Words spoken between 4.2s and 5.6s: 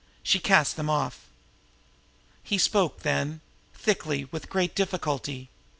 with great difficulty.